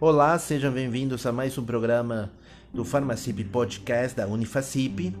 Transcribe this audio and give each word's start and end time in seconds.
Olá, 0.00 0.38
sejam 0.38 0.70
bem-vindos 0.70 1.26
a 1.26 1.32
mais 1.32 1.58
um 1.58 1.64
programa 1.64 2.30
do 2.72 2.84
Farmacip 2.84 3.42
Podcast 3.42 4.16
da 4.16 4.28
Unifacip. 4.28 5.12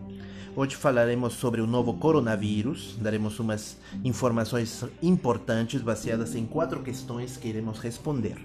Hoje 0.54 0.76
falaremos 0.76 1.32
sobre 1.32 1.60
o 1.60 1.66
novo 1.66 1.94
coronavírus, 1.94 2.96
daremos 3.00 3.40
umas 3.40 3.76
informações 4.04 4.84
importantes 5.02 5.82
baseadas 5.82 6.36
em 6.36 6.46
quatro 6.46 6.80
questões 6.80 7.36
que 7.36 7.48
iremos 7.48 7.80
responder. 7.80 8.36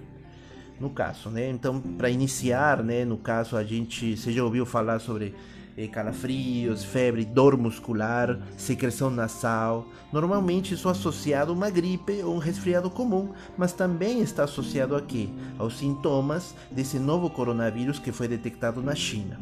No 0.80 0.90
caso, 0.90 1.30
né? 1.30 1.52
Então, 1.52 1.80
para 1.80 2.10
iniciar, 2.10 2.82
né, 2.82 3.06
no 3.06 3.18
caso 3.18 3.56
a 3.56 3.64
gente, 3.64 4.18
você 4.18 4.34
já 4.34 4.44
ouviu 4.44 4.66
falar 4.66 4.98
sobre 4.98 5.36
calafrios, 5.92 6.84
febre, 6.84 7.26
dor 7.26 7.58
muscular, 7.58 8.40
secreção 8.58 9.10
nasal. 9.10 9.88
Normalmente 10.12 10.74
isso 10.74 10.88
é 10.88 10.92
associado 10.92 11.52
a 11.52 11.56
uma 11.56 11.70
gripe 11.70 12.22
ou 12.24 12.36
um 12.36 12.40
resfriado 12.40 12.90
comum, 12.90 13.34
mas 13.58 13.74
também 13.74 14.22
está 14.22 14.44
associado 14.44 14.96
aqui 14.96 15.34
aos 15.58 15.78
sintomas 15.78 16.54
desse 16.72 17.00
novo 17.00 17.30
coronavírus 17.30 18.00
que 18.00 18.12
foi 18.12 18.28
detectado 18.28 18.82
na 18.82 18.94
China. 18.94 19.40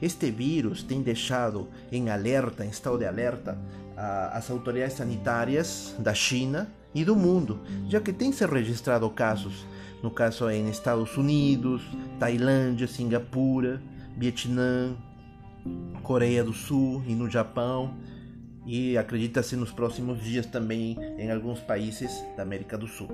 Este 0.00 0.30
vírus 0.30 0.82
tem 0.82 1.00
deixado 1.00 1.68
em 1.90 2.10
alerta, 2.10 2.64
em 2.64 2.68
estado 2.68 2.98
de 2.98 3.06
alerta, 3.06 3.58
as 4.32 4.50
autoridades 4.50 4.96
sanitárias 4.96 5.94
da 5.98 6.12
China 6.12 6.68
e 6.94 7.02
do 7.02 7.16
mundo, 7.16 7.60
já 7.88 7.98
que 7.98 8.12
tem 8.12 8.30
se 8.30 8.44
registrado 8.44 9.08
casos, 9.08 9.66
no 10.02 10.10
caso 10.10 10.50
em 10.50 10.68
Estados 10.68 11.16
Unidos, 11.16 11.82
Tailândia, 12.18 12.86
Singapura, 12.86 13.80
Vietnã, 14.14 14.94
Coreia 16.02 16.44
do 16.44 16.52
Sul 16.52 17.02
e 17.06 17.14
no 17.14 17.28
Japão 17.28 17.96
e 18.66 18.98
acredita-se 18.98 19.56
nos 19.56 19.70
próximos 19.70 20.22
dias 20.22 20.46
também 20.46 20.96
em 21.18 21.30
alguns 21.30 21.60
países 21.60 22.10
da 22.36 22.42
América 22.42 22.76
do 22.76 22.88
Sul. 22.88 23.08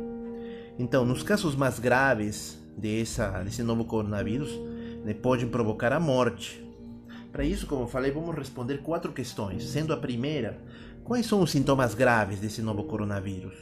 Então, 0.79 1.05
nos 1.05 1.23
casos 1.23 1.55
mais 1.55 1.79
graves 1.79 2.59
dessa, 2.77 3.43
desse 3.43 3.63
novo 3.63 3.85
coronavírus, 3.85 4.51
né, 5.05 5.13
podem 5.13 5.47
provocar 5.47 5.93
a 5.93 6.01
morte. 6.01 6.65
Para 7.31 7.45
isso, 7.45 7.67
como 7.67 7.87
falei, 7.87 8.11
vamos 8.11 8.35
responder 8.35 8.79
quatro 8.79 9.13
questões, 9.13 9.65
sendo 9.65 9.93
a 9.93 9.97
primeira, 9.97 10.59
quais 11.05 11.27
são 11.27 11.41
os 11.43 11.51
sintomas 11.51 11.95
graves 11.95 12.41
desse 12.41 12.63
novo 12.63 12.85
coronavírus? 12.85 13.55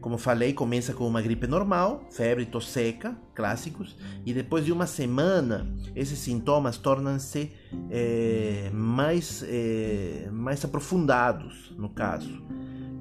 Como 0.00 0.16
falei, 0.16 0.54
começa 0.54 0.94
com 0.94 1.06
uma 1.06 1.20
gripe 1.20 1.46
normal, 1.46 2.06
febre, 2.10 2.46
tosse 2.46 2.68
seca, 2.68 3.14
clássicos, 3.34 3.96
e 4.24 4.32
depois 4.32 4.64
de 4.64 4.72
uma 4.72 4.86
semana, 4.86 5.66
esses 5.94 6.18
sintomas 6.18 6.78
tornam-se 6.78 7.52
é, 7.90 8.70
mais, 8.72 9.44
é, 9.46 10.28
mais 10.32 10.64
aprofundados, 10.64 11.74
no 11.76 11.90
caso, 11.90 12.42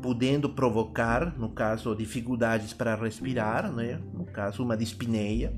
podendo 0.02 0.50
provocar, 0.50 1.38
no 1.38 1.50
caso, 1.50 1.96
dificuldades 1.96 2.74
para 2.74 2.96
respirar, 2.96 3.72
né? 3.72 4.02
no 4.14 4.26
caso, 4.26 4.62
uma 4.62 4.76
dispneia. 4.76 5.54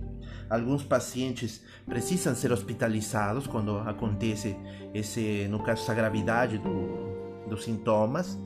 Alguns 0.47 0.83
pacientes 0.83 1.63
precisam 1.85 2.35
ser 2.35 2.51
hospitalizados 2.51 3.47
quando 3.47 3.77
acontece 3.79 4.55
esse, 4.93 5.47
no 5.49 5.63
caso, 5.63 5.81
essa 5.81 5.93
gravidade 5.93 6.57
do, 6.57 7.47
dos 7.47 7.63
sintomas. 7.63 8.37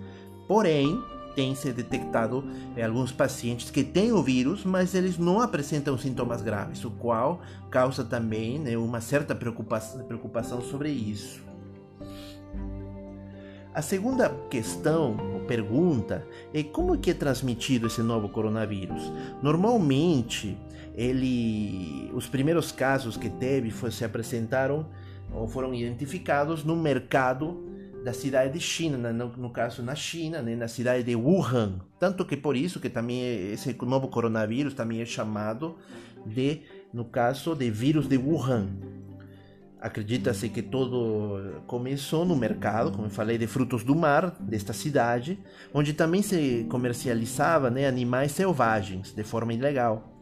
Porém, 0.47 1.01
tem 1.35 1.53
se 1.53 1.71
detectado 1.73 2.43
em 2.75 2.81
alguns 2.81 3.11
pacientes 3.11 3.69
que 3.69 3.83
têm 3.83 4.11
o 4.11 4.23
vírus, 4.23 4.63
mas 4.63 4.95
eles 4.95 5.17
não 5.17 5.41
apresentam 5.41 5.97
sintomas 5.97 6.41
graves, 6.41 6.83
o 6.85 6.91
qual 6.91 7.41
causa 7.69 8.03
também 8.03 8.57
né, 8.57 8.77
uma 8.77 9.01
certa 9.01 9.35
preocupação, 9.35 10.03
preocupação 10.05 10.61
sobre 10.61 10.89
isso. 10.89 11.43
A 13.73 13.81
segunda 13.81 14.29
questão 14.49 15.17
ou 15.33 15.41
pergunta 15.41 16.25
é 16.53 16.63
como 16.63 16.97
que 16.97 17.11
é 17.11 17.13
transmitido 17.13 17.87
esse 17.87 18.01
novo 18.01 18.29
coronavírus. 18.29 19.11
Normalmente, 19.43 20.57
ele, 20.95 22.09
os 22.13 22.25
primeiros 22.25 22.71
casos 22.71 23.17
que 23.17 23.29
teve 23.29 23.69
foi, 23.71 23.91
se 23.91 24.05
apresentaram 24.05 24.87
ou 25.33 25.45
foram 25.45 25.73
identificados 25.73 26.63
no 26.63 26.73
mercado 26.77 27.74
da 28.05 28.13
cidade 28.13 28.53
de 28.53 28.59
China, 28.59 29.11
no, 29.11 29.29
no 29.35 29.49
caso 29.49 29.81
na 29.81 29.95
China, 29.95 30.39
né, 30.39 30.55
na 30.55 30.67
cidade 30.67 31.01
de 31.01 31.15
Wuhan. 31.15 31.81
Tanto 31.99 32.23
que 32.23 32.37
por 32.37 32.55
isso 32.55 32.79
que 32.79 32.87
também 32.87 33.51
esse 33.51 33.75
novo 33.81 34.09
coronavírus 34.09 34.75
também 34.75 35.01
é 35.01 35.05
chamado 35.05 35.75
de, 36.23 36.61
no 36.93 37.03
caso, 37.03 37.55
de 37.55 37.71
vírus 37.71 38.07
de 38.07 38.15
Wuhan. 38.15 38.69
Acredita-se 39.81 40.49
que 40.49 40.61
todo 40.61 41.63
começou 41.65 42.23
no 42.25 42.35
mercado, 42.35 42.91
como 42.91 43.07
eu 43.07 43.09
falei, 43.09 43.39
de 43.39 43.47
frutos 43.47 43.83
do 43.83 43.95
mar 43.95 44.35
desta 44.39 44.71
cidade, 44.71 45.39
onde 45.73 45.91
também 45.91 46.21
se 46.21 46.67
comercializava 46.69 47.71
né, 47.71 47.87
animais 47.87 48.33
selvagens 48.33 49.13
de 49.13 49.23
forma 49.23 49.51
ilegal. 49.51 50.13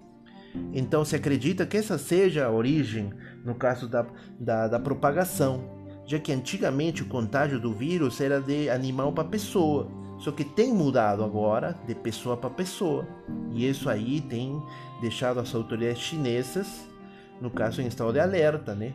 Então 0.72 1.04
se 1.04 1.18
acredita 1.18 1.66
que 1.66 1.76
essa 1.76 1.98
seja 1.98 2.46
a 2.46 2.52
origem, 2.52 3.12
no 3.44 3.56
caso 3.56 3.90
da, 3.90 4.06
da, 4.40 4.70
da 4.70 4.80
propagação 4.80 5.83
já 6.06 6.20
que 6.20 6.32
antigamente 6.32 7.02
o 7.02 7.08
contágio 7.08 7.60
do 7.60 7.74
vírus 7.74 8.20
era 8.20 8.42
de 8.42 8.70
animal 8.70 9.12
para 9.14 9.24
pessoa, 9.24 9.88
só 10.20 10.32
que 10.32 10.44
tem 10.44 10.74
mudado 10.74 11.24
agora 11.24 11.78
de 11.86 11.96
pessoa 11.96 12.38
para 12.38 12.50
pessoa. 12.50 13.08
E 13.52 13.68
isso 13.68 13.90
aí 13.90 14.22
tem 14.22 14.62
deixado 15.02 15.40
as 15.40 15.54
autoridades 15.54 16.02
chinesas, 16.02 16.88
no 17.42 17.50
caso, 17.50 17.82
em 17.82 17.88
estado 17.88 18.14
de 18.14 18.20
alerta, 18.20 18.74
né? 18.74 18.94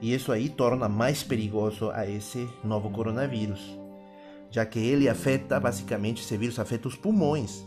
E 0.00 0.14
isso 0.14 0.30
aí 0.30 0.48
torna 0.48 0.88
mais 0.88 1.22
perigoso 1.22 1.90
a 1.90 2.08
esse 2.08 2.48
novo 2.62 2.90
coronavírus, 2.90 3.76
já 4.50 4.64
que 4.64 4.78
ele 4.78 5.08
afeta, 5.08 5.58
basicamente, 5.58 6.22
esse 6.22 6.36
vírus 6.36 6.58
afeta 6.58 6.86
os 6.86 6.94
pulmões. 6.94 7.64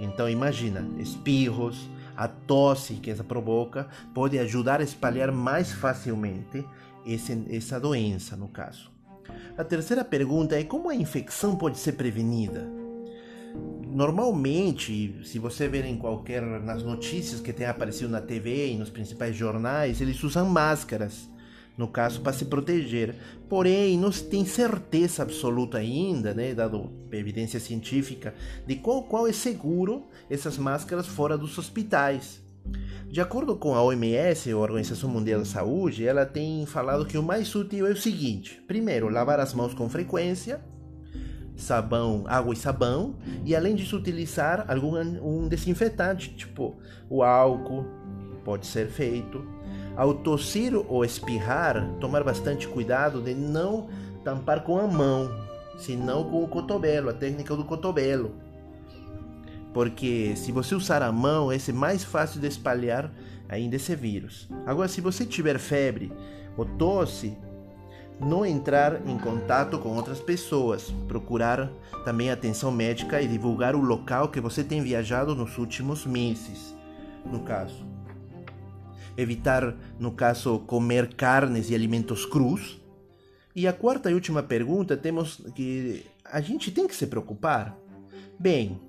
Então 0.00 0.28
imagina, 0.28 0.84
espirros, 0.98 1.88
a 2.16 2.28
tosse 2.28 2.94
que 2.94 3.10
essa 3.10 3.24
provoca 3.24 3.88
pode 4.14 4.38
ajudar 4.38 4.80
a 4.80 4.84
espalhar 4.84 5.32
mais 5.32 5.72
facilmente 5.72 6.64
esse, 7.06 7.44
essa 7.50 7.78
doença, 7.78 8.36
no 8.36 8.48
caso. 8.48 8.90
A 9.56 9.64
terceira 9.64 10.04
pergunta 10.04 10.58
é 10.58 10.64
como 10.64 10.88
a 10.88 10.94
infecção 10.94 11.56
pode 11.56 11.78
ser 11.78 11.92
prevenida? 11.92 12.68
Normalmente, 13.86 15.20
se 15.24 15.38
você 15.38 15.68
ver 15.68 15.84
em 15.84 15.96
qualquer 15.96 16.42
nas 16.42 16.82
notícias 16.82 17.40
que 17.40 17.52
tem 17.52 17.66
aparecido 17.66 18.10
na 18.10 18.20
TV 18.20 18.72
e 18.72 18.76
nos 18.76 18.90
principais 18.90 19.36
jornais, 19.36 20.00
eles 20.00 20.22
usam 20.24 20.48
máscaras 20.48 21.28
no 21.76 21.88
caso 21.88 22.20
para 22.20 22.32
se 22.32 22.44
proteger. 22.44 23.14
Porém, 23.48 23.98
não 23.98 24.10
se 24.10 24.24
tem 24.24 24.44
certeza 24.44 25.22
absoluta 25.22 25.78
ainda, 25.78 26.32
né, 26.32 26.54
dado 26.54 26.90
evidência 27.12 27.60
científica, 27.60 28.34
de 28.66 28.76
qual, 28.76 29.02
qual 29.02 29.26
é 29.26 29.32
seguro 29.32 30.06
essas 30.28 30.58
máscaras 30.58 31.06
fora 31.06 31.36
dos 31.36 31.56
hospitais. 31.58 32.42
De 33.08 33.20
acordo 33.20 33.54
com 33.56 33.74
a 33.74 33.82
OMS, 33.82 34.50
a 34.50 34.56
Organização 34.56 35.08
Mundial 35.08 35.40
da 35.40 35.44
Saúde, 35.44 36.06
ela 36.06 36.24
tem 36.24 36.64
falado 36.66 37.06
que 37.06 37.18
o 37.18 37.22
mais 37.22 37.54
útil 37.54 37.86
é 37.86 37.90
o 37.90 37.96
seguinte: 37.96 38.60
primeiro, 38.66 39.08
lavar 39.08 39.38
as 39.38 39.52
mãos 39.54 39.74
com 39.74 39.88
frequência, 39.88 40.60
sabão, 41.54 42.24
água 42.26 42.54
e 42.54 42.56
sabão, 42.56 43.16
e 43.44 43.54
além 43.54 43.76
disso 43.76 43.96
utilizar 43.96 44.64
algum 44.68 44.96
um 44.96 45.46
desinfetante, 45.46 46.34
tipo 46.34 46.76
o 47.08 47.22
álcool, 47.22 47.84
pode 48.44 48.66
ser 48.66 48.88
feito 48.88 49.44
ao 49.96 50.14
tossir 50.14 50.74
ou 50.74 51.04
espirrar, 51.04 51.88
tomar 52.00 52.24
bastante 52.24 52.66
cuidado 52.66 53.20
de 53.20 53.34
não 53.34 53.88
tampar 54.24 54.62
com 54.62 54.78
a 54.78 54.86
mão, 54.86 55.30
senão 55.78 56.24
com 56.24 56.42
o 56.42 56.48
cotovelo, 56.48 57.10
a 57.10 57.12
técnica 57.12 57.54
do 57.54 57.64
cotovelo. 57.64 58.32
Porque 59.72 60.34
se 60.36 60.52
você 60.52 60.74
usar 60.74 61.02
a 61.02 61.12
mão, 61.12 61.50
é 61.50 61.58
mais 61.72 62.04
fácil 62.04 62.40
de 62.40 62.46
espalhar 62.46 63.10
ainda 63.48 63.76
esse 63.76 63.94
vírus. 63.94 64.48
Agora, 64.66 64.88
se 64.88 65.00
você 65.00 65.26
tiver 65.26 65.58
febre 65.58 66.12
ou 66.56 66.64
tosse, 66.64 67.36
não 68.20 68.46
entrar 68.46 69.06
em 69.06 69.18
contato 69.18 69.78
com 69.78 69.96
outras 69.96 70.20
pessoas, 70.20 70.92
procurar 71.08 71.70
também 72.04 72.30
atenção 72.30 72.70
médica 72.70 73.20
e 73.20 73.26
divulgar 73.26 73.74
o 73.74 73.80
local 73.80 74.28
que 74.28 74.40
você 74.40 74.62
tem 74.62 74.80
viajado 74.80 75.34
nos 75.34 75.58
últimos 75.58 76.06
meses, 76.06 76.74
no 77.24 77.40
caso 77.40 77.93
evitar, 79.16 79.76
no 79.98 80.12
caso, 80.12 80.60
comer 80.60 81.14
carnes 81.14 81.70
e 81.70 81.74
alimentos 81.74 82.24
crus. 82.26 82.80
E 83.54 83.66
a 83.68 83.72
quarta 83.72 84.10
e 84.10 84.14
última 84.14 84.42
pergunta, 84.42 84.96
temos 84.96 85.40
que 85.54 86.04
a 86.24 86.40
gente 86.40 86.70
tem 86.70 86.86
que 86.86 86.96
se 86.96 87.06
preocupar. 87.06 87.78
Bem, 88.38 88.80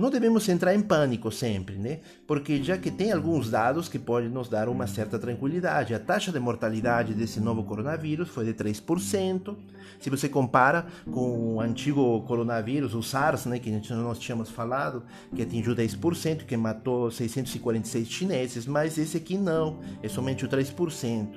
não 0.00 0.10
devemos 0.10 0.48
entrar 0.48 0.74
em 0.74 0.80
pânico 0.80 1.30
sempre, 1.30 1.76
né? 1.76 2.00
Porque 2.26 2.62
já 2.62 2.78
que 2.78 2.90
tem 2.90 3.12
alguns 3.12 3.50
dados 3.50 3.88
que 3.88 3.98
podem 3.98 4.30
nos 4.30 4.48
dar 4.48 4.68
uma 4.68 4.86
certa 4.86 5.18
tranquilidade. 5.18 5.94
A 5.94 5.98
taxa 5.98 6.32
de 6.32 6.40
mortalidade 6.40 7.14
desse 7.14 7.38
novo 7.38 7.62
coronavírus 7.62 8.28
foi 8.30 8.46
de 8.46 8.54
3%. 8.54 9.54
Se 10.00 10.08
você 10.08 10.28
compara 10.28 10.86
com 11.10 11.56
o 11.56 11.60
antigo 11.60 12.22
coronavírus, 12.22 12.94
o 12.94 13.02
SARS, 13.02 13.44
né, 13.44 13.58
que 13.58 13.70
nós 13.90 14.18
tínhamos 14.18 14.48
falado, 14.48 15.04
que 15.34 15.42
atingiu 15.42 15.76
10%, 15.76 16.44
que 16.46 16.56
matou 16.56 17.10
646 17.10 18.08
chineses, 18.08 18.66
mas 18.66 18.96
esse 18.96 19.18
aqui 19.18 19.36
não, 19.36 19.80
é 20.02 20.08
somente 20.08 20.44
o 20.44 20.48
3% 20.48 21.28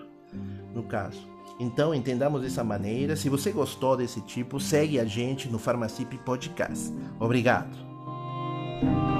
no 0.74 0.84
caso. 0.84 1.28
Então, 1.60 1.94
entendamos 1.94 2.42
dessa 2.42 2.64
maneira. 2.64 3.16
Se 3.16 3.30
você 3.30 3.52
gostou 3.52 3.96
desse 3.96 4.22
tipo, 4.22 4.60
segue 4.60 5.00
a 5.00 5.06
gente 5.06 5.48
no 5.48 5.60
Farmacip 5.60 6.18
Podcast. 6.20 6.92
Obrigado. 7.20 7.93
Thank 8.82 9.08
you. 9.08 9.13